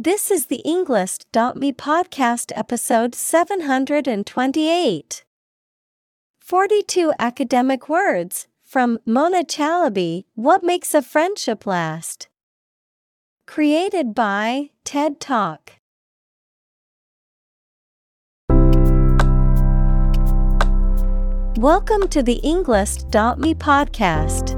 [0.00, 5.24] This is the Englist.me podcast episode 728.
[6.38, 12.28] 42 academic words from Mona Chalabi What Makes a Friendship Last?
[13.48, 15.72] Created by TED Talk.
[21.58, 24.57] Welcome to the Englist.me podcast.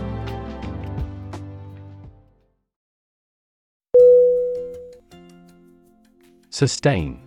[6.61, 7.19] Sustain.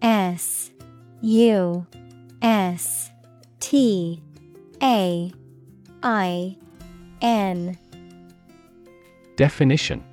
[0.00, 0.70] S
[1.22, 1.84] U
[2.40, 3.10] S
[3.58, 4.22] T
[4.80, 5.32] A
[6.04, 6.56] I
[7.20, 7.76] N.
[9.34, 10.04] Definition.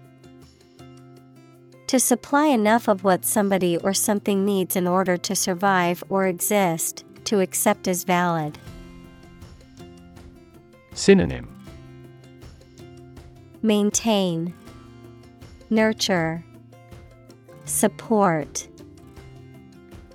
[1.86, 7.06] To supply enough of what somebody or something needs in order to survive or exist,
[7.26, 8.58] to accept as valid.
[10.96, 11.48] Synonym.
[13.62, 14.52] Maintain,
[15.70, 16.44] Nurture,
[17.70, 18.68] Support,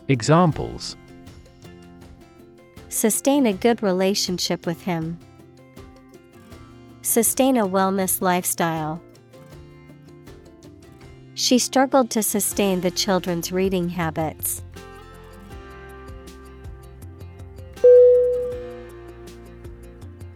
[0.08, 0.96] Examples
[2.88, 5.20] Sustain a good relationship with him.
[7.02, 9.00] Sustain a wellness lifestyle.
[11.34, 14.60] She struggled to sustain the children's reading habits.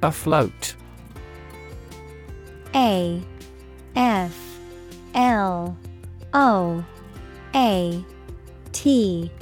[0.02, 0.76] Afloat
[2.76, 3.20] A
[3.96, 4.60] F
[5.14, 5.76] L
[6.32, 6.84] O
[7.58, 8.04] A
[8.70, 9.32] T.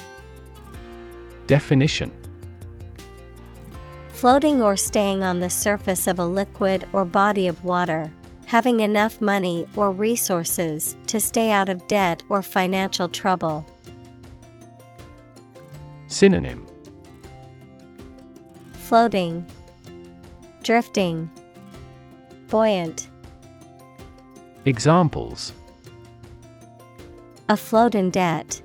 [1.47, 2.11] Definition.
[4.09, 8.11] Floating or staying on the surface of a liquid or body of water,
[8.47, 13.67] having enough money or resources to stay out of debt or financial trouble.
[16.07, 16.67] Synonym.
[18.73, 19.45] Floating,
[20.63, 21.31] Drifting,
[22.49, 23.11] Buoyant,
[24.65, 25.53] Examples
[27.49, 28.61] Afloat in debt,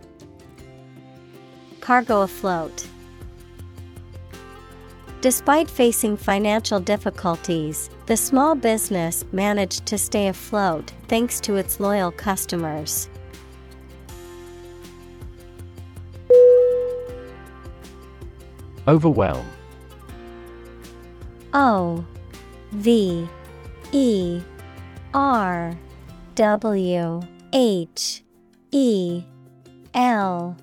[1.81, 2.87] Cargo afloat.
[5.21, 12.11] Despite facing financial difficulties, the small business managed to stay afloat thanks to its loyal
[12.11, 13.07] customers.
[18.87, 19.45] Overwhelm
[21.53, 22.03] O
[22.71, 23.27] V
[23.91, 24.41] E
[25.13, 25.77] R
[26.33, 27.21] W
[27.53, 28.23] H
[28.71, 29.23] E
[29.93, 30.55] L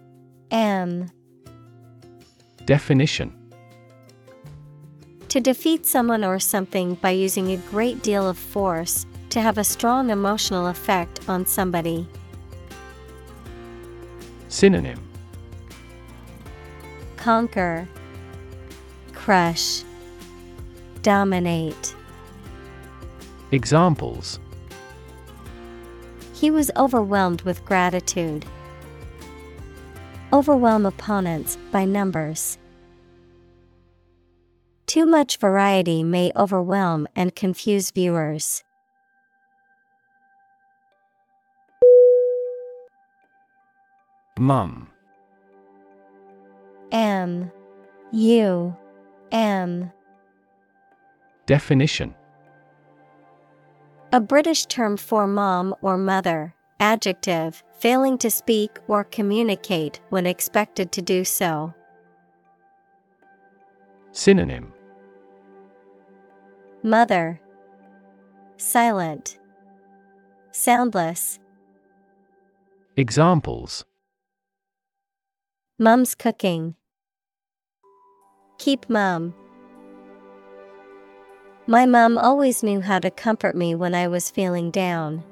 [0.51, 1.11] M.
[2.65, 3.35] Definition.
[5.29, 9.65] To defeat someone or something by using a great deal of force, to have a
[9.65, 12.09] strong emotional effect on somebody.
[14.49, 15.07] Synonym.
[17.19, 17.87] Conquer,
[19.13, 19.83] Crush,
[21.03, 21.95] Dominate.
[23.53, 24.41] Examples
[26.39, 28.45] He was overwhelmed with gratitude.
[30.33, 32.59] Overwhelm opponents by numbers.
[34.87, 38.63] Too much variety may overwhelm and confuse viewers.
[44.39, 44.89] Mum
[46.93, 47.51] M
[48.13, 48.77] U
[49.33, 49.91] M
[51.47, 52.15] Definition
[54.11, 60.93] A British term for mom or mother, adjective, failing to speak or communicate when expected
[60.93, 61.75] to do so.
[64.13, 64.73] Synonym
[66.83, 67.39] Mother,
[68.57, 69.39] Silent,
[70.53, 71.39] Soundless.
[72.97, 73.85] Examples
[75.79, 76.77] Mum's cooking.
[78.59, 79.35] Keep mum.
[81.71, 85.23] My mum always knew how to comfort me when I was feeling down.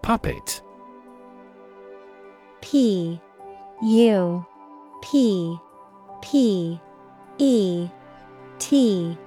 [0.00, 0.62] Puppet.
[2.60, 3.20] P
[3.82, 4.46] U
[5.02, 5.58] P
[6.22, 6.80] P
[7.38, 7.88] E
[8.60, 9.18] T.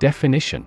[0.00, 0.66] Definition.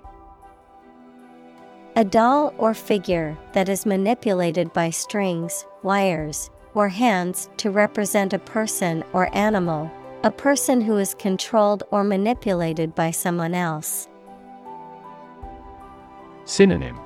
[1.98, 8.40] A doll or figure that is manipulated by strings, wires, or hands to represent a
[8.40, 9.92] person or animal,
[10.24, 14.08] a person who is controlled or manipulated by someone else.
[16.46, 17.00] Synonym.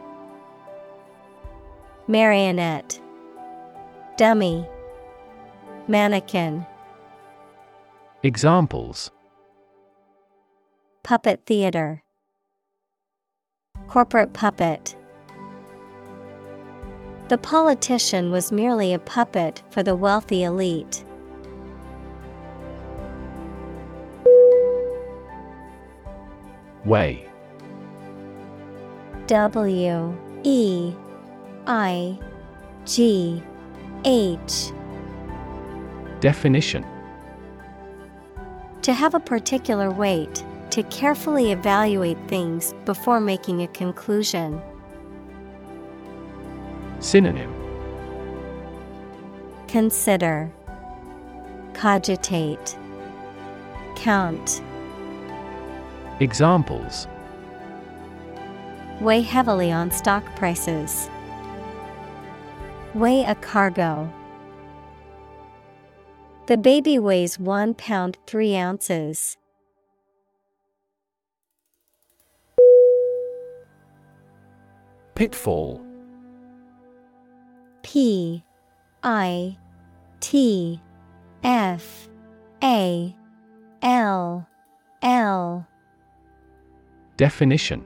[2.10, 3.00] Marionette.
[4.18, 4.68] Dummy.
[5.88, 6.66] Mannequin.
[8.24, 9.10] Examples.
[11.02, 12.04] Puppet theater.
[13.88, 14.98] Corporate puppet
[17.32, 21.06] The politician was merely a puppet for the wealthy elite.
[26.84, 27.26] Weigh
[29.28, 30.94] W E
[31.68, 32.20] I
[32.84, 33.42] G
[34.04, 34.74] H
[36.20, 36.86] Definition
[38.82, 44.62] To have a particular weight, to carefully evaluate things before making a conclusion.
[47.02, 47.52] Synonym
[49.68, 50.52] Consider
[51.74, 52.78] Cogitate
[53.96, 54.62] Count
[56.20, 57.08] Examples
[59.02, 61.10] Weigh heavily on stock prices.
[62.94, 64.14] Weigh a cargo.
[66.46, 69.38] The baby weighs one pound three ounces.
[75.16, 75.84] Pitfall
[77.84, 78.44] P
[79.04, 79.58] I
[80.20, 80.80] T
[81.44, 82.10] F
[82.64, 83.16] A
[83.82, 84.48] L
[85.02, 85.68] L
[87.18, 87.86] Definition.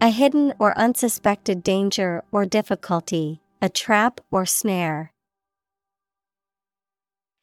[0.00, 5.12] A hidden or unsuspected danger or difficulty, a trap or snare.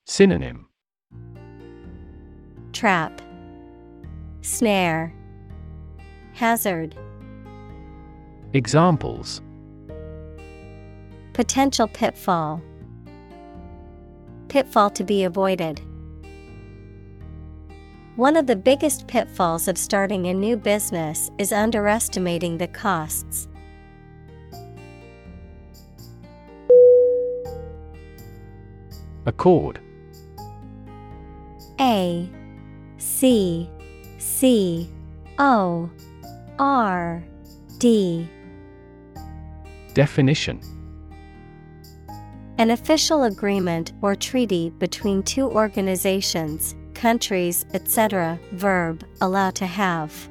[0.05, 0.67] Synonym.
[2.71, 3.21] Trap.
[4.41, 5.13] Snare.
[6.33, 6.95] Hazard.
[8.53, 9.41] Examples
[11.35, 12.61] Potential pitfall.
[14.47, 15.81] Pitfall to be avoided.
[18.15, 23.49] One of the biggest pitfalls of starting a new business is underestimating the costs.
[29.25, 29.81] Accord
[31.81, 32.29] A
[32.97, 33.69] C
[34.19, 34.89] C
[35.37, 35.89] O
[36.57, 37.21] R
[37.79, 38.29] D
[39.93, 40.61] Definition
[42.57, 48.39] An official agreement or treaty between two organizations, countries, etc.
[48.53, 50.29] Verb, allow to have.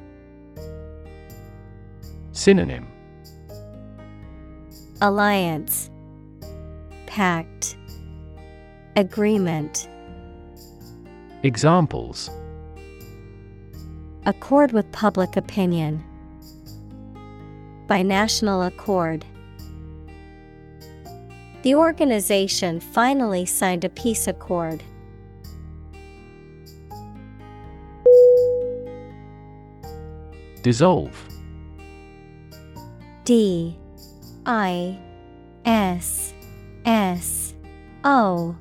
[2.31, 2.87] Synonym
[5.01, 5.91] Alliance
[7.05, 7.77] Pact
[8.95, 9.87] Agreement
[11.43, 12.31] Examples
[14.25, 16.03] Accord with public opinion.
[17.85, 19.23] By national accord.
[21.65, 24.83] The organization finally signed a peace accord.
[30.61, 31.27] Dissolve.
[33.23, 33.79] D.
[34.45, 34.99] I.
[35.65, 36.35] S.
[36.85, 37.55] S.
[38.03, 38.55] O.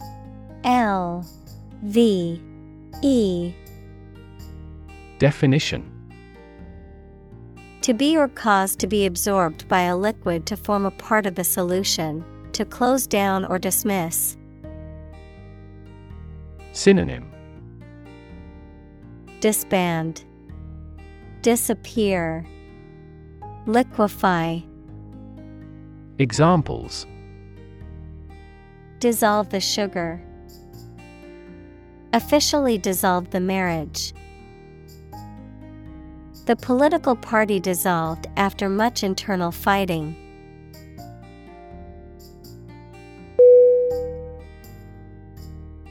[0.64, 1.26] L.
[1.82, 2.40] V.
[3.02, 3.54] E.
[5.18, 5.90] Definition.
[7.82, 11.34] To be or cause to be absorbed by a liquid to form a part of
[11.34, 14.36] the solution, to close down or dismiss.
[16.72, 17.30] Synonym
[19.40, 20.24] Disband,
[21.42, 22.46] Disappear,
[23.66, 24.64] Liquefy,
[26.18, 27.06] Examples
[29.00, 30.22] Dissolve the sugar.
[32.14, 34.14] Officially dissolved the marriage.
[36.46, 40.23] The political party dissolved after much internal fighting.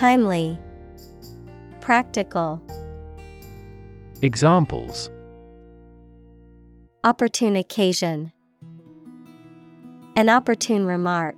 [0.00, 0.58] Timely,
[1.82, 2.62] Practical,
[4.22, 5.10] Examples
[7.04, 8.32] Opportune occasion.
[10.16, 11.36] An opportune remark.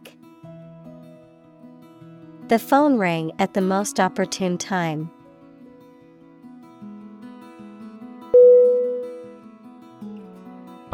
[2.47, 5.11] The phone rang at the most opportune time.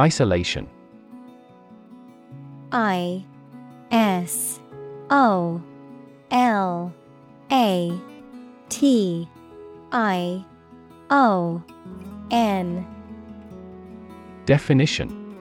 [0.00, 0.66] Isolation
[2.72, 3.26] I
[3.90, 4.58] S
[5.10, 5.62] O
[6.30, 6.94] L
[7.50, 7.98] A
[8.68, 9.28] T
[9.92, 10.44] I
[11.08, 11.62] O
[12.30, 12.86] N.
[14.44, 15.36] Definition.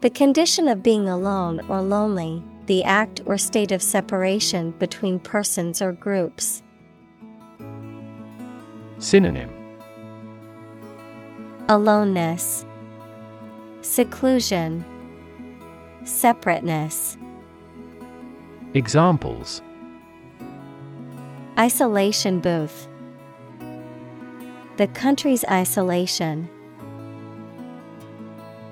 [0.00, 5.82] The condition of being alone or lonely, the act or state of separation between persons
[5.82, 6.62] or groups.
[8.98, 9.50] Synonym.
[11.68, 12.64] Aloneness,
[13.82, 14.84] Seclusion,
[16.04, 17.16] Separateness.
[18.74, 19.62] Examples
[21.58, 22.86] Isolation booth.
[24.76, 26.48] The country's isolation.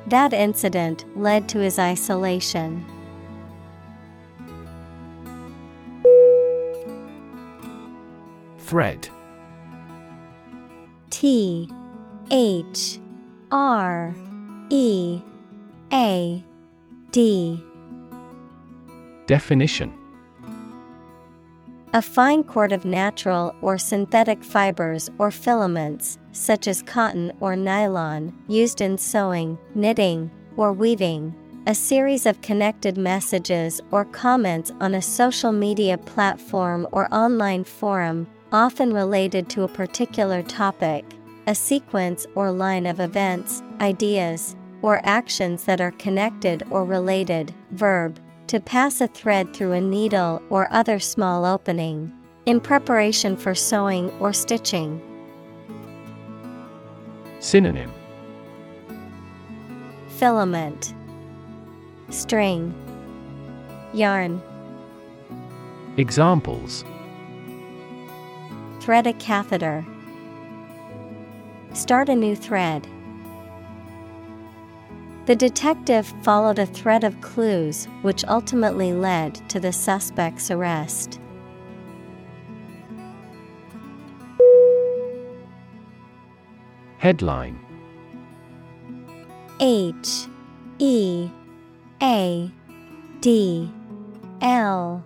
[0.06, 2.86] That incident led to his isolation.
[8.58, 9.08] Thread
[11.10, 11.68] T
[12.30, 13.00] H
[13.50, 14.14] R
[14.70, 15.20] E
[15.92, 16.44] A
[17.10, 17.64] D
[19.26, 20.05] Definition
[21.96, 28.34] A fine cord of natural or synthetic fibers or filaments, such as cotton or nylon,
[28.48, 31.34] used in sewing, knitting, or weaving.
[31.66, 38.26] A series of connected messages or comments on a social media platform or online forum,
[38.52, 41.02] often related to a particular topic.
[41.46, 47.54] A sequence or line of events, ideas, or actions that are connected or related.
[47.70, 52.12] Verb to pass a thread through a needle or other small opening.
[52.46, 55.02] In preparation for sewing or stitching.
[57.40, 57.92] Synonym
[60.08, 60.94] Filament
[62.10, 62.72] String
[63.92, 64.40] Yarn
[65.96, 66.84] Examples
[68.80, 69.84] Thread a catheter.
[71.72, 72.86] Start a new thread.
[75.26, 81.18] The detective followed a thread of clues which ultimately led to the suspect's arrest.
[86.98, 87.58] Headline.
[89.58, 90.28] H
[90.78, 91.28] E
[92.00, 92.50] A
[93.20, 93.72] D
[94.40, 95.04] L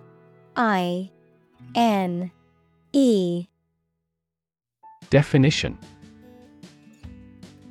[0.55, 1.11] I
[1.75, 2.31] N
[2.93, 3.47] E.
[5.09, 5.79] Definition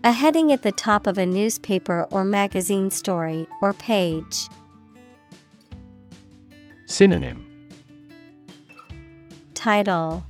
[0.02, 4.48] A heading at the top of a newspaper or magazine story or page.
[6.86, 7.46] Synonym.
[9.54, 10.24] Title.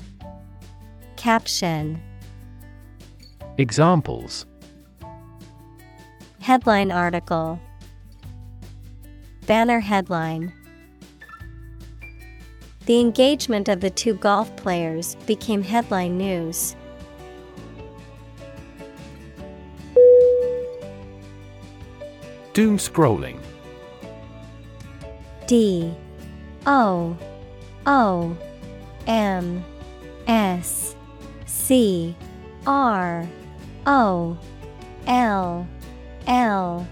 [1.17, 2.01] Caption.
[3.59, 4.47] Examples.
[6.41, 7.59] Headline article.
[9.45, 10.51] Banner headline.
[12.87, 16.75] The engagement of the two golf players became headline news.
[22.59, 23.39] Doom scrolling.
[25.47, 25.95] D
[26.65, 27.17] O
[27.85, 28.37] O
[29.07, 29.63] M
[30.27, 30.93] S
[31.45, 32.13] C
[32.67, 33.25] R
[33.85, 34.37] O
[35.07, 35.67] L
[36.27, 36.87] L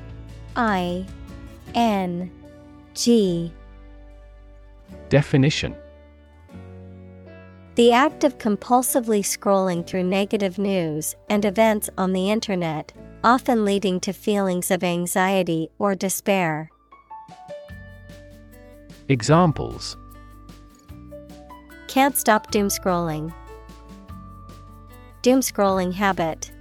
[0.55, 1.05] I
[1.75, 2.31] N
[2.93, 3.51] G.
[5.09, 5.75] Definition.
[7.75, 12.93] The act of compulsively scrolling through negative news and events on the Internet,
[13.24, 16.69] often leading to feelings of anxiety or despair.
[19.09, 19.97] Examples
[21.88, 23.33] Can't stop doom scrolling.
[25.21, 26.51] Doom scrolling habit.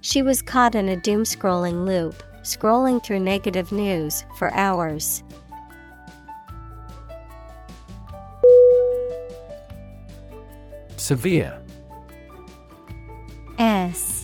[0.00, 5.22] She was caught in a doom scrolling loop, scrolling through negative news for hours.
[10.96, 11.60] Severe
[13.58, 14.17] S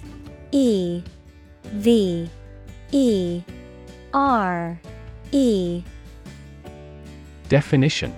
[0.54, 1.02] E
[1.64, 2.30] V
[2.92, 3.42] E
[4.14, 4.80] R
[5.32, 5.82] E.
[7.48, 8.14] Definition.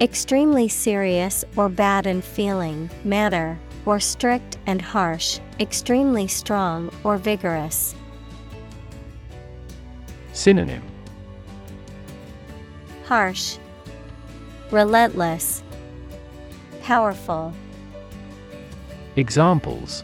[0.00, 7.94] Extremely serious or bad in feeling, matter, or strict and harsh, extremely strong or vigorous.
[10.32, 10.82] Synonym.
[13.04, 13.58] Harsh,
[14.70, 15.62] Relentless,
[16.80, 17.52] Powerful,
[19.16, 20.02] Examples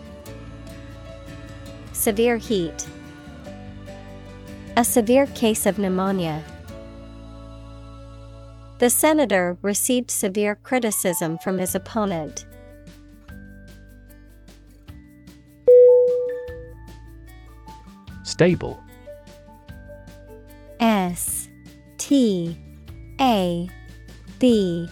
[2.07, 2.87] Severe heat,
[4.77, 6.41] A severe case of pneumonia.
[8.79, 12.47] The senator received severe criticism from his opponent.
[18.23, 18.81] Stable
[20.79, 21.49] S
[21.99, 22.57] T
[23.21, 23.69] A
[24.39, 24.89] B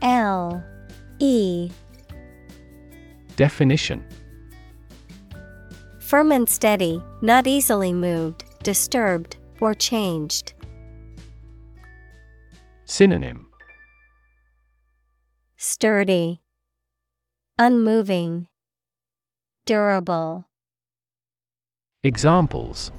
[0.00, 0.64] L
[1.18, 1.70] E
[3.36, 4.02] Definition
[6.08, 10.54] Firm and steady, not easily moved, disturbed, or changed.
[12.86, 13.48] Synonym
[15.58, 16.40] Sturdy,
[17.58, 18.46] Unmoving,
[19.66, 20.46] Durable.
[22.02, 22.90] Examples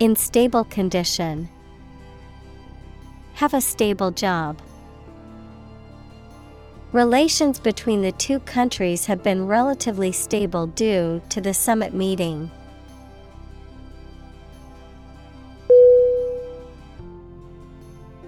[0.00, 1.48] In stable condition.
[3.34, 4.60] Have a stable job.
[6.92, 12.50] Relations between the two countries have been relatively stable due to the summit meeting.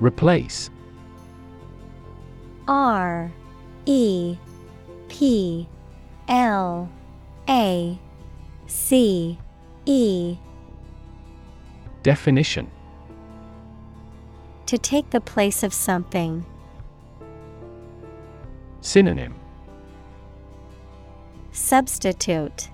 [0.00, 0.70] Replace
[2.66, 3.30] R
[3.84, 4.38] E
[5.08, 5.68] P
[6.28, 6.88] L
[7.46, 7.98] A
[8.66, 9.38] C
[9.84, 10.38] E
[12.02, 12.70] Definition
[14.64, 16.46] To take the place of something.
[18.84, 19.34] Synonym
[21.52, 22.68] Substitute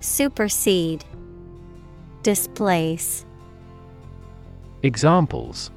[0.00, 1.04] Supersede
[2.22, 3.26] Displace
[4.82, 5.70] Examples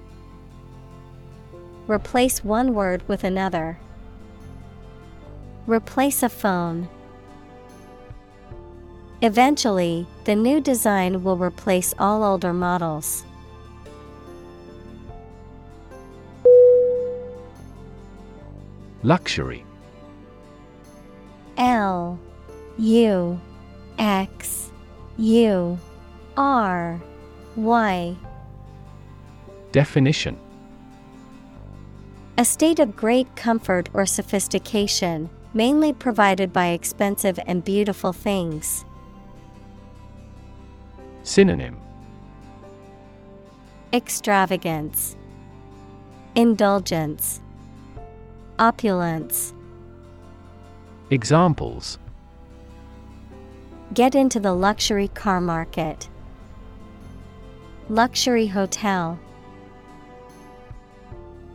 [1.88, 3.78] Replace one word with another.
[5.68, 6.88] Replace a phone.
[9.22, 13.26] Eventually, the new design will replace all older models.
[19.04, 19.66] Luxury.
[21.58, 22.20] L
[22.78, 23.40] U
[23.98, 24.72] X
[25.18, 25.80] U
[26.36, 27.02] R
[27.56, 28.16] Y.
[29.72, 30.38] Definition.
[32.38, 38.86] A state of great comfort or sophistication, mainly provided by expensive and beautiful things.
[41.24, 41.78] Synonym.
[43.92, 45.16] Extravagance,
[46.36, 47.42] Indulgence,
[48.60, 49.54] Opulence.
[51.12, 51.98] Examples
[53.94, 56.10] Get into the luxury car market.
[57.88, 59.18] Luxury hotel.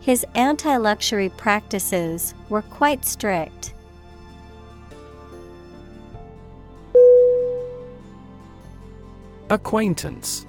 [0.01, 3.75] His anti luxury practices were quite strict.
[9.51, 10.47] Acquaintance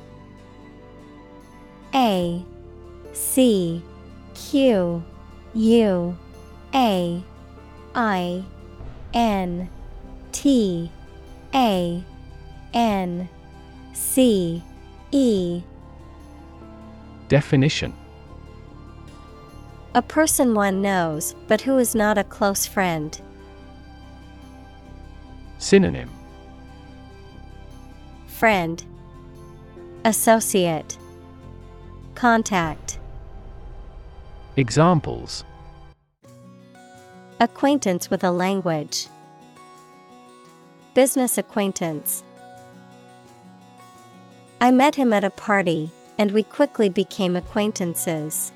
[1.93, 2.41] A
[3.11, 3.83] C
[4.33, 5.03] Q
[5.53, 6.17] U
[6.75, 7.23] A
[7.95, 8.43] I
[9.13, 9.69] N
[10.33, 10.91] T
[11.53, 12.03] A
[12.73, 13.29] N
[13.93, 14.61] C
[15.11, 15.61] E.
[17.29, 17.93] Definition.
[19.93, 23.21] A person one knows, but who is not a close friend.
[25.57, 26.09] Synonym.
[28.27, 28.83] Friend,
[30.03, 30.97] Associate,
[32.15, 32.99] Contact.
[34.57, 35.45] Examples
[37.41, 39.07] Acquaintance with a language.
[40.93, 42.23] Business acquaintance.
[44.61, 48.53] I met him at a party, and we quickly became acquaintances.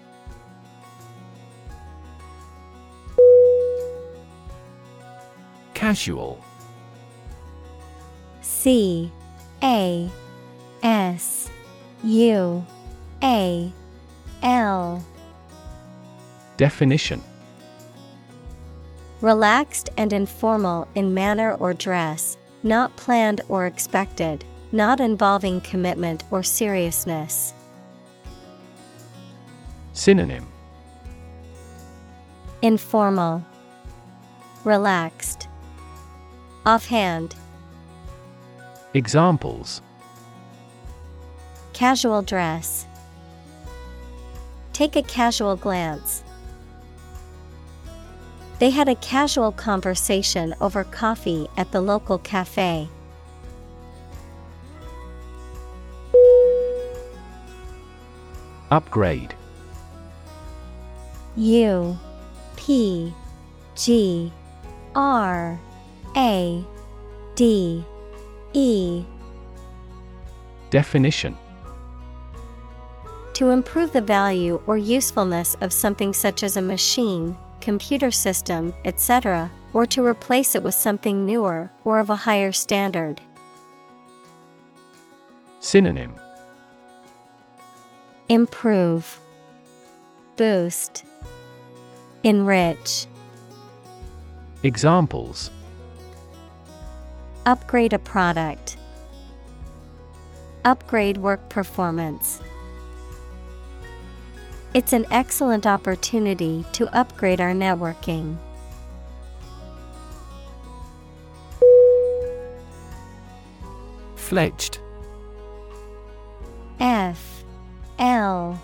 [5.73, 6.41] Casual
[8.41, 9.11] C
[9.61, 10.09] A
[10.83, 11.49] S
[12.05, 12.65] U
[13.21, 13.73] A
[14.41, 15.05] L
[16.55, 17.21] Definition
[19.21, 26.41] Relaxed and informal in manner or dress, not planned or expected, not involving commitment or
[26.41, 27.53] seriousness.
[29.91, 30.47] Synonym
[32.61, 33.43] Informal,
[34.63, 35.49] Relaxed,
[36.65, 37.35] Offhand,
[38.93, 39.81] Examples
[41.73, 42.85] Casual dress.
[44.73, 46.23] Take a casual glance.
[48.59, 52.89] They had a casual conversation over coffee at the local cafe.
[58.69, 59.33] Upgrade.
[61.37, 61.97] U
[62.57, 63.13] P
[63.75, 64.31] G
[64.93, 65.57] R
[66.17, 66.63] A
[67.35, 67.85] D
[68.51, 69.05] E.
[70.69, 71.37] Definition.
[73.33, 77.37] To improve the value or usefulness of something such as a machine,
[77.69, 83.21] computer system, etc., or to replace it with something newer or of a higher standard.
[85.59, 86.15] Synonym
[88.27, 89.19] Improve,
[90.35, 91.03] Boost,
[92.23, 93.05] Enrich,
[94.63, 95.51] Examples
[97.45, 98.77] Upgrade a product,
[100.65, 102.41] Upgrade work performance.
[104.71, 108.37] It's an excellent opportunity to upgrade our networking.
[114.15, 114.77] Fledged.
[116.79, 117.43] F
[117.97, 118.61] L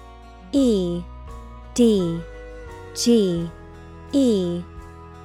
[0.51, 1.01] E
[1.73, 2.21] D
[2.95, 3.49] G
[4.13, 4.61] E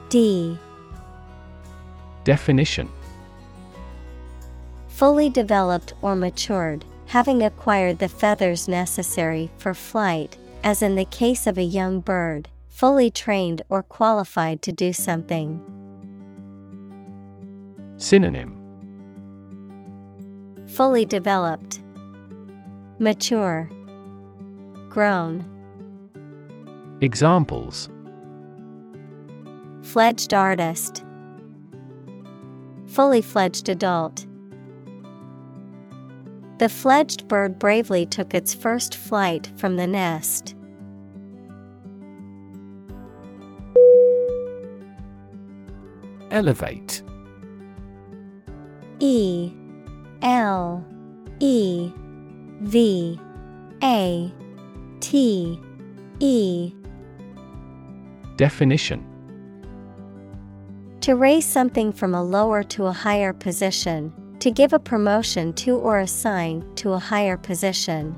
[0.08, 0.58] D
[2.24, 2.88] Definition
[4.88, 11.46] Fully developed or matured, having acquired the feathers necessary for flight, as in the case
[11.46, 15.60] of a young bird, fully trained or qualified to do something.
[17.96, 18.56] Synonym
[20.66, 21.82] Fully developed,
[22.98, 23.70] mature,
[24.88, 25.44] grown.
[27.00, 27.90] Examples
[29.82, 31.04] Fledged artist,
[32.86, 34.26] fully fledged adult.
[36.60, 40.54] The fledged bird bravely took its first flight from the nest.
[46.30, 47.02] Elevate.
[48.98, 49.54] E
[50.20, 50.84] L
[51.38, 51.90] E
[52.60, 53.18] V
[53.82, 54.30] A
[55.00, 55.58] T
[56.18, 56.74] E.
[58.36, 59.06] Definition.
[61.00, 65.76] To raise something from a lower to a higher position, to give a promotion to
[65.76, 68.16] or assign to a higher position.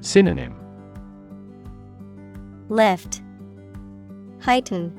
[0.00, 0.54] Synonym
[2.68, 3.22] Lift,
[4.40, 4.92] Heighten,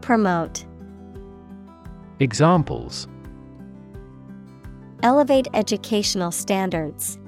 [0.00, 0.64] Promote.
[2.20, 3.06] Examples
[5.04, 7.18] Elevate educational standards.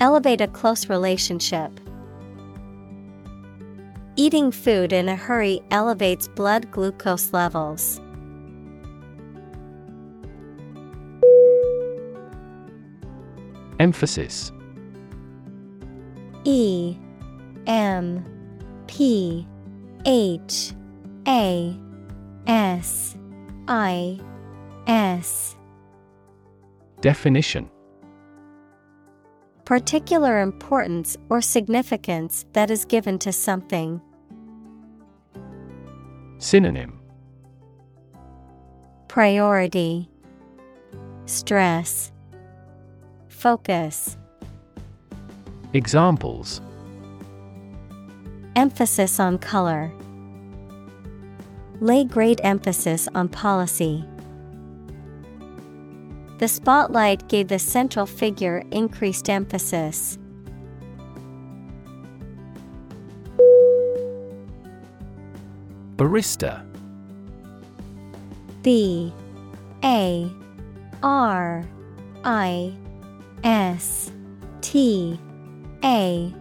[0.00, 1.70] Elevate a close relationship.
[4.16, 8.00] Eating food in a hurry elevates blood glucose levels.
[13.78, 14.52] Emphasis.
[16.44, 16.96] E
[17.66, 18.24] M
[18.86, 19.46] P
[20.04, 20.72] H
[21.26, 21.76] A
[22.46, 23.16] S
[23.68, 24.20] I
[24.86, 25.56] S.
[27.00, 27.70] Definition.
[29.64, 34.00] Particular importance or significance that is given to something.
[36.38, 37.00] Synonym.
[39.08, 40.08] Priority.
[41.26, 42.10] Stress
[43.42, 44.16] Focus
[45.72, 46.60] Examples
[48.54, 49.90] Emphasis on color.
[51.80, 54.04] Lay great emphasis on policy.
[56.38, 60.18] The spotlight gave the central figure increased emphasis.
[65.96, 66.64] Barista
[68.62, 69.12] B
[69.82, 70.30] A
[71.02, 71.64] R
[72.22, 72.76] I
[73.44, 74.12] S
[74.60, 75.18] T
[75.84, 76.32] A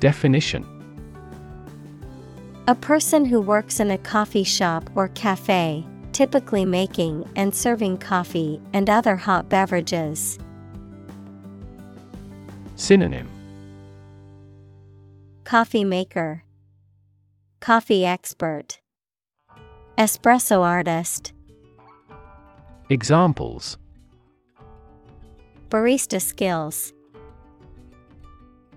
[0.00, 0.66] Definition.
[2.66, 8.60] A person who works in a coffee shop or cafe, typically making and serving coffee
[8.72, 10.38] and other hot beverages.
[12.76, 13.28] Synonym.
[15.44, 16.42] Coffee maker,
[17.60, 18.80] Coffee expert,
[19.98, 21.34] Espresso artist,
[22.88, 23.78] Examples
[25.74, 26.92] Barista skills,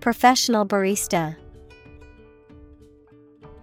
[0.00, 1.36] Professional barista.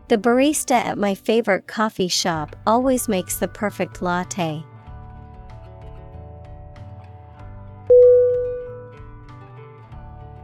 [0.07, 4.63] The barista at my favorite coffee shop always makes the perfect latte.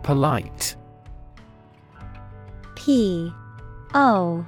[0.04, 0.76] Polite
[2.76, 3.32] P
[3.94, 4.46] O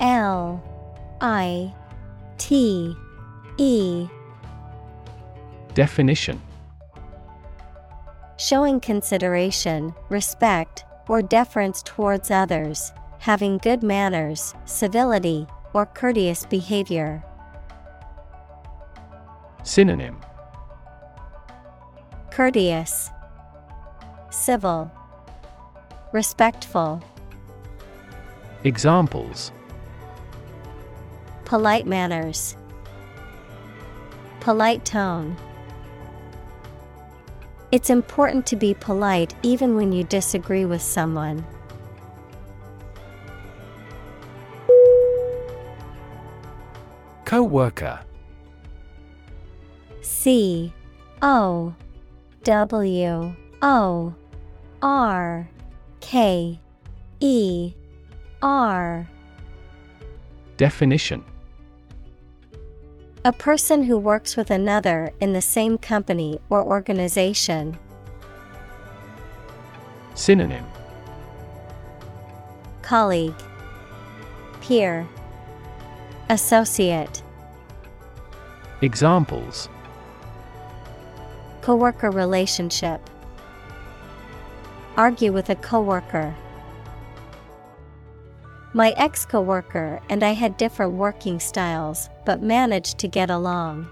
[0.00, 0.64] L
[1.20, 1.74] I
[2.38, 2.96] T
[3.58, 4.08] E
[5.74, 6.40] Definition
[8.38, 17.24] Showing consideration, respect, or deference towards others, having good manners, civility, or courteous behavior.
[19.62, 20.20] Synonym.
[22.30, 23.10] Courteous,
[24.30, 24.90] Civil,
[26.12, 27.02] Respectful,
[28.64, 29.50] Examples.
[31.46, 32.56] Polite manners,
[34.40, 35.36] Polite tone.
[37.72, 41.44] It's important to be polite even when you disagree with someone.
[47.24, 48.00] Co-worker.
[50.00, 50.72] C
[51.22, 51.74] O
[52.44, 54.14] W O
[54.80, 55.48] R
[56.00, 56.60] K
[57.18, 57.72] E
[58.42, 59.08] R.
[60.56, 61.24] Definition
[63.26, 67.76] A person who works with another in the same company or organization.
[70.14, 70.64] Synonym
[72.82, 73.34] Colleague,
[74.60, 75.08] Peer,
[76.28, 77.20] Associate,
[78.80, 79.68] Examples
[81.62, 83.00] Coworker relationship.
[84.96, 86.32] Argue with a coworker.
[88.76, 93.88] My ex coworker and I had different working styles, but managed to get along.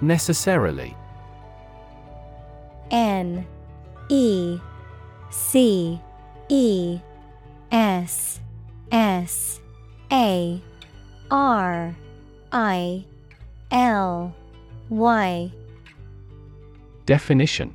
[0.00, 0.96] Necessarily.
[2.90, 3.46] N
[4.08, 4.58] E
[5.28, 6.00] C
[6.48, 6.98] E
[7.70, 8.40] S
[8.90, 9.60] S
[10.10, 10.58] A
[11.30, 11.94] R
[12.50, 13.04] I
[13.70, 14.34] L
[14.88, 15.52] Y.
[17.04, 17.74] Definition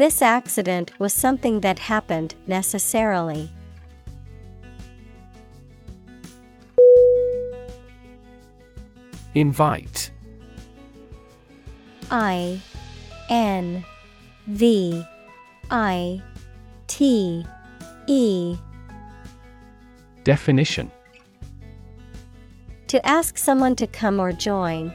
[0.00, 3.50] This accident was something that happened necessarily.
[9.34, 10.10] Invite.
[12.10, 12.62] I
[13.28, 13.84] N
[14.46, 15.04] V
[15.70, 16.22] I
[16.86, 17.44] T
[18.06, 18.56] E.
[20.24, 20.90] Definition.
[22.86, 24.94] To ask someone to come or join,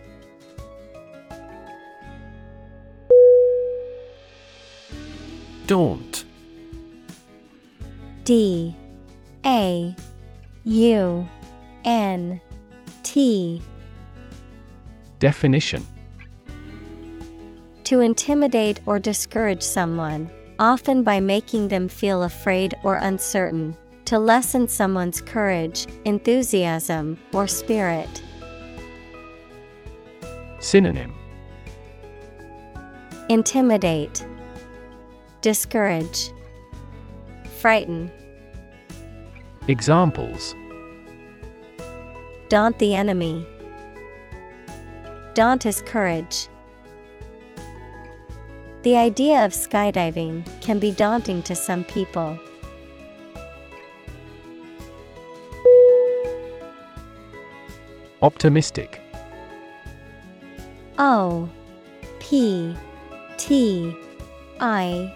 [5.71, 6.25] Daunt
[8.25, 8.75] D
[9.45, 9.95] A
[10.65, 11.29] U
[11.85, 12.41] N
[13.03, 13.61] T.
[15.19, 15.87] Definition.
[17.85, 20.29] To intimidate or discourage someone,
[20.59, 28.21] often by making them feel afraid or uncertain, to lessen someone's courage, enthusiasm, or spirit.
[30.59, 31.13] Synonym.
[33.29, 34.25] Intimidate,
[35.41, 36.31] Discourage,
[37.57, 38.11] Frighten,
[39.67, 40.53] Examples
[42.47, 43.47] Daunt the enemy,
[45.33, 46.47] Daunt his courage.
[48.83, 52.37] The idea of skydiving can be daunting to some people.
[58.21, 59.01] Optimistic
[60.99, 61.49] O
[62.19, 62.75] P
[63.37, 63.95] T
[64.59, 65.15] I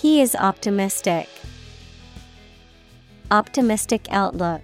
[0.00, 1.28] He is optimistic.
[3.30, 4.62] Optimistic outlook.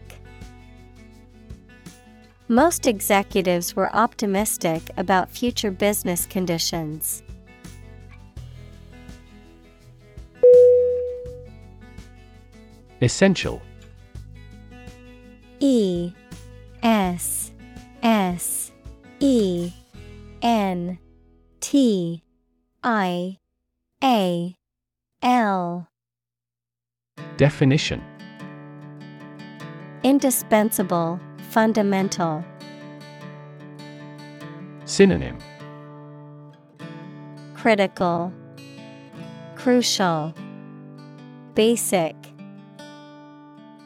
[2.48, 7.22] Most executives were optimistic about future business conditions.
[13.02, 13.60] Essential
[15.60, 16.12] E
[16.82, 17.52] S
[18.02, 18.72] S
[19.20, 19.70] E
[20.40, 20.98] N
[21.60, 22.22] T
[22.82, 23.36] I
[24.02, 24.55] A
[25.26, 25.88] L
[27.36, 28.00] Definition
[30.04, 31.18] Indispensable,
[31.50, 32.44] fundamental.
[34.84, 35.38] Synonym
[37.56, 38.32] Critical,
[39.56, 40.32] Crucial,
[41.56, 42.14] Basic.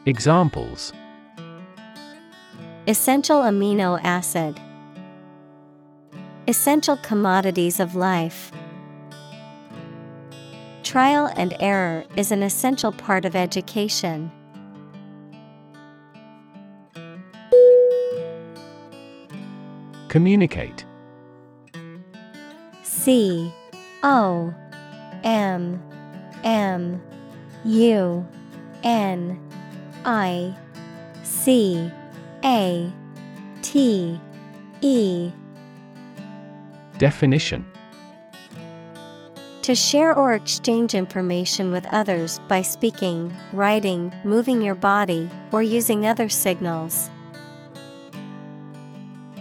[0.05, 0.93] Examples
[2.85, 4.59] Essential amino acid.
[6.47, 8.51] Essential commodities of life.
[10.91, 14.29] Trial and error is an essential part of education.
[20.09, 20.83] Communicate.
[22.83, 23.53] C
[24.03, 24.53] O
[25.23, 25.81] M
[26.43, 27.01] M
[27.63, 28.27] U
[28.83, 29.39] N
[30.03, 30.53] I
[31.23, 31.89] C
[32.43, 32.91] A
[33.61, 34.19] T
[34.81, 35.31] E.
[36.97, 37.70] Definition
[39.63, 46.07] To share or exchange information with others by speaking, writing, moving your body, or using
[46.07, 47.11] other signals.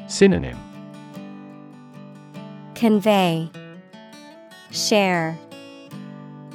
[0.09, 0.59] Synonym
[2.75, 3.51] Convey,
[4.71, 5.39] Share,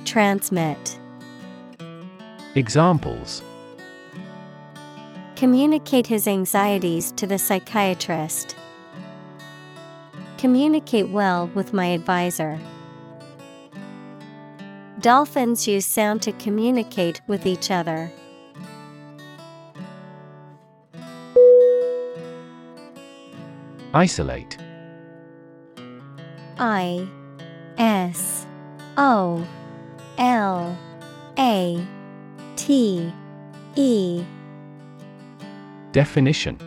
[0.04, 1.00] Transmit.
[2.54, 3.42] Examples
[5.36, 8.56] Communicate his anxieties to the psychiatrist.
[10.38, 12.60] Communicate well with my advisor.
[15.06, 18.12] Dolphins use sound to communicate with each other.
[23.94, 24.58] Isolate
[26.58, 27.08] I
[27.78, 28.48] S
[28.98, 29.48] O
[30.18, 30.76] L
[31.38, 31.88] A
[32.56, 33.14] T
[33.76, 34.26] E
[35.92, 36.58] Definition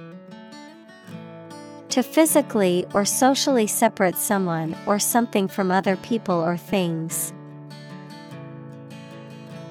[1.89, 7.33] To physically or socially separate someone or something from other people or things.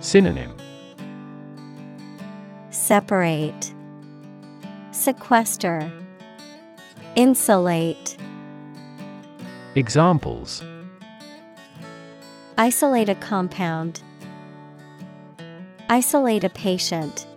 [0.08, 0.56] Synonym
[2.70, 3.74] Separate,
[4.92, 5.92] Sequester,
[7.18, 8.16] Insulate.
[9.76, 10.64] Examples
[12.58, 14.02] Isolate a compound.
[15.90, 17.28] Isolate a patient.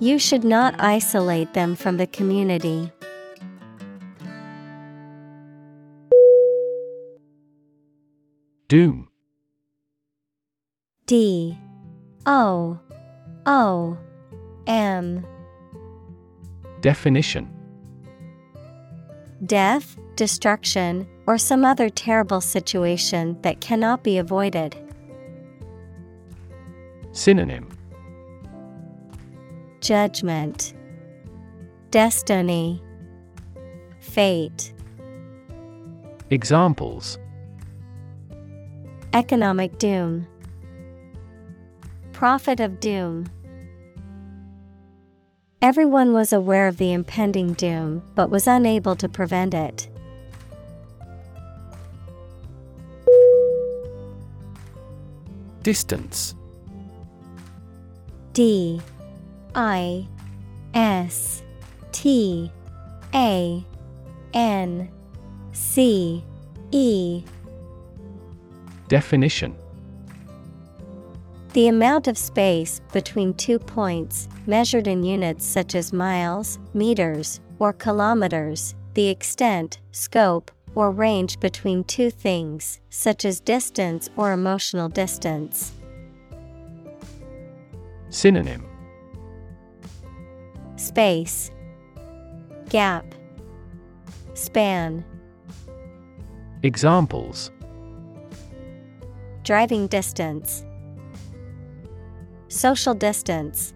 [0.00, 2.90] You should not isolate them from the community.
[8.68, 9.08] Doom
[11.08, 11.56] D
[12.26, 12.78] O
[13.46, 13.98] O
[14.66, 15.26] M.
[16.82, 17.48] Definition.
[19.46, 24.76] Death, destruction, or some other terrible situation that cannot be avoided.
[27.12, 27.70] Synonym.
[29.80, 30.74] Judgment,
[31.90, 32.82] Destiny,
[34.00, 34.74] Fate.
[36.28, 37.18] Examples.
[39.14, 40.26] Economic doom,
[42.18, 43.30] Prophet of doom.
[45.62, 49.88] Everyone was aware of the impending doom but was unable to prevent it.
[55.62, 56.34] Distance.
[58.32, 58.80] D.
[59.54, 60.08] I.
[60.74, 61.44] S.
[61.92, 62.50] T.
[63.14, 63.64] A.
[64.34, 64.90] N.
[65.52, 66.24] C.
[66.72, 67.22] E.
[68.88, 69.54] Definition
[71.58, 77.72] The amount of space between two points, measured in units such as miles, meters, or
[77.72, 85.72] kilometers, the extent, scope, or range between two things, such as distance or emotional distance.
[88.08, 88.64] Synonym.
[90.76, 91.50] Space,
[92.68, 93.04] Gap,
[94.34, 95.04] Span.
[96.62, 97.50] Examples.
[99.42, 100.64] Driving distance,
[102.48, 103.74] Social distance.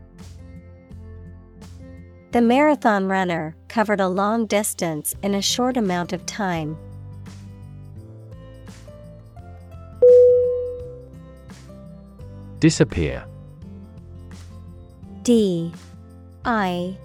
[2.31, 6.79] The marathon runner covered a long distance in a short amount of time.
[12.61, 13.27] Disappear
[15.23, 15.71] D
[16.47, 16.97] I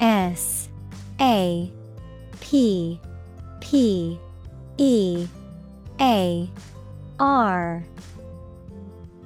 [0.00, 0.68] S
[1.20, 1.72] A
[2.40, 3.00] P
[3.60, 4.20] P
[4.76, 5.26] E
[6.00, 6.50] A
[7.18, 7.82] R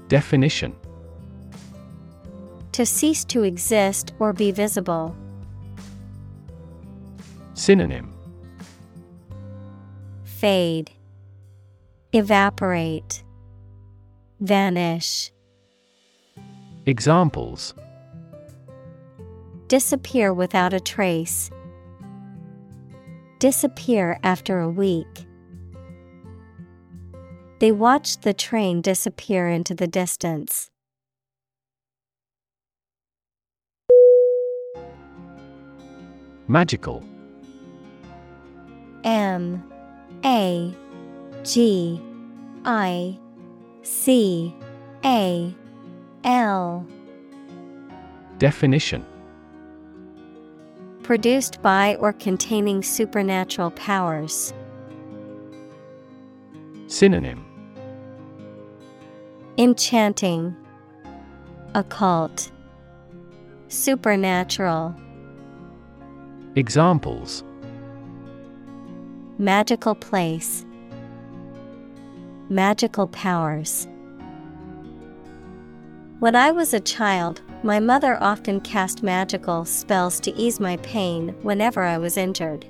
[0.08, 0.76] Definition
[2.72, 5.14] To cease to exist or be visible.
[7.54, 8.12] Synonym
[10.24, 10.90] Fade,
[12.12, 13.22] Evaporate,
[14.40, 15.30] Vanish.
[16.86, 17.74] Examples
[19.68, 21.48] Disappear without a trace.
[23.38, 25.26] Disappear after a week.
[27.60, 30.71] They watched the train disappear into the distance.
[36.52, 37.02] Magical.
[39.04, 39.64] M
[40.22, 40.76] A
[41.44, 41.98] G
[42.66, 43.18] I
[43.80, 44.54] C
[45.02, 45.54] A
[46.24, 46.86] L.
[48.36, 49.02] Definition.
[51.02, 54.52] Produced by or containing supernatural powers.
[56.86, 57.46] Synonym.
[59.56, 60.54] Enchanting,
[61.74, 62.50] Occult,
[63.68, 64.94] Supernatural,
[66.54, 67.44] Examples
[69.38, 70.66] Magical place,
[72.50, 73.88] magical powers.
[76.18, 81.28] When I was a child, my mother often cast magical spells to ease my pain
[81.40, 82.66] whenever I was injured.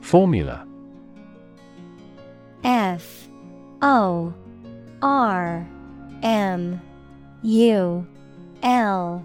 [0.00, 0.64] Formula
[2.62, 3.28] F
[3.82, 4.32] O
[5.02, 5.68] R
[6.22, 6.80] M
[7.46, 8.04] U
[8.64, 9.24] L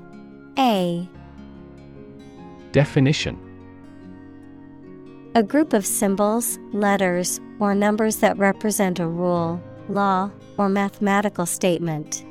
[0.60, 1.10] A.
[2.72, 3.36] Definition.
[5.34, 9.60] A group of symbols, letters, or numbers that represent a rule,
[9.90, 12.24] law, or mathematical statement.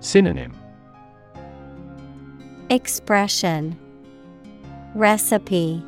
[0.00, 0.52] Synonym.
[2.68, 3.78] Expression.
[4.96, 5.84] Recipe.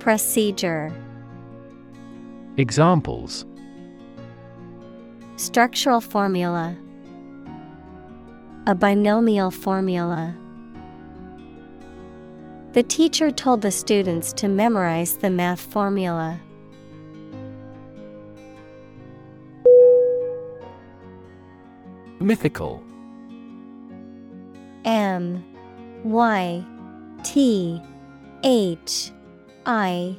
[0.00, 0.92] Procedure.
[2.56, 3.44] Examples
[5.38, 6.76] Structural formula.
[8.66, 10.34] A binomial formula.
[12.72, 16.40] The teacher told the students to memorize the math formula.
[22.18, 22.82] Mythical.
[24.84, 25.44] M
[26.02, 26.64] Y
[27.22, 27.80] T
[28.42, 29.12] H
[29.66, 30.18] I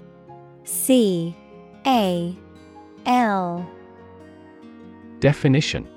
[0.63, 1.36] C
[1.86, 2.38] A
[3.05, 3.70] L
[5.20, 5.88] Definition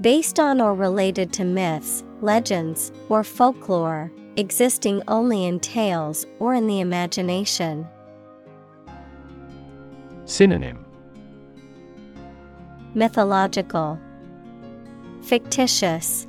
[0.00, 6.66] Based on or related to myths, legends, or folklore, existing only in tales or in
[6.66, 7.86] the imagination.
[10.26, 10.84] Synonym
[12.94, 13.98] Mythological,
[15.22, 16.28] Fictitious,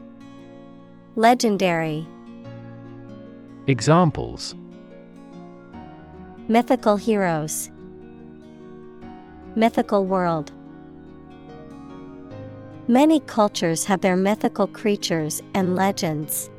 [1.15, 2.07] Legendary.
[3.67, 4.55] Examples
[6.47, 7.69] Mythical heroes,
[9.55, 10.51] Mythical world.
[12.87, 16.51] Many cultures have their mythical creatures and legends.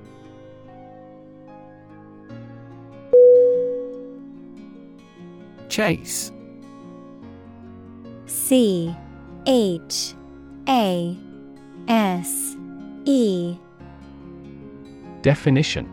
[5.69, 6.33] Chase
[8.27, 8.97] C
[9.47, 10.15] H
[10.69, 11.17] A
[11.87, 12.57] S
[13.05, 13.57] E
[15.23, 15.89] Definition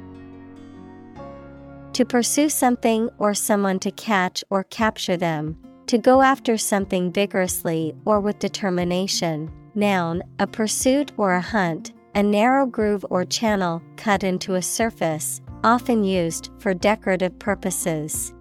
[1.94, 7.94] To pursue something or someone to catch or capture them, to go after something vigorously
[8.06, 9.52] or with determination.
[9.76, 15.42] Noun, a pursuit or a hunt, a narrow groove or channel cut into a surface,
[15.64, 18.34] often used for decorative purposes.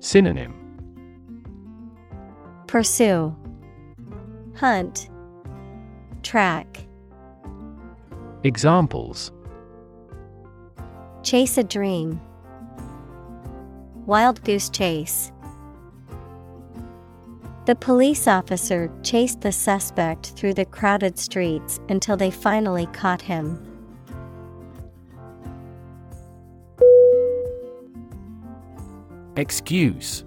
[0.00, 0.54] Synonym.
[2.66, 3.36] Pursue,
[4.56, 5.10] Hunt,
[6.22, 6.86] Track,
[8.42, 9.32] Examples.
[11.22, 12.20] Chase a dream,
[14.06, 15.32] Wild goose chase.
[17.66, 23.58] The police officer chased the suspect through the crowded streets until they finally caught him.
[29.36, 30.24] Excuse.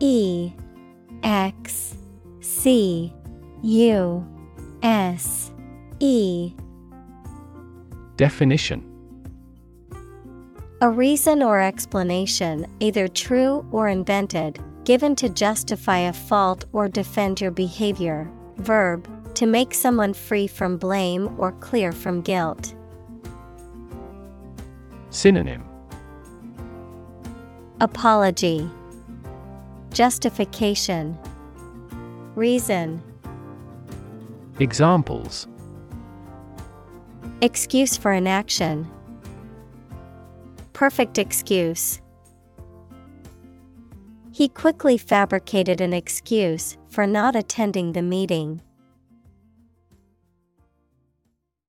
[0.00, 0.52] E
[1.22, 1.94] X
[2.40, 3.12] C
[3.62, 4.26] U
[4.82, 5.52] S
[6.00, 6.54] E.
[8.16, 8.90] Definition.
[10.80, 17.40] A reason or explanation, either true or invented, given to justify a fault or defend
[17.40, 18.30] your behavior.
[18.56, 22.74] Verb, to make someone free from blame or clear from guilt.
[25.10, 25.64] Synonym
[27.80, 28.68] Apology,
[29.92, 31.18] Justification,
[32.34, 33.02] Reason,
[34.60, 35.48] Examples
[37.40, 38.90] Excuse for inaction.
[40.72, 42.00] Perfect excuse.
[44.34, 48.62] He quickly fabricated an excuse for not attending the meeting.